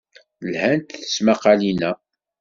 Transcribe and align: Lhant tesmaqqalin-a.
Lhant 0.51 0.89
tesmaqqalin-a. 1.03 1.91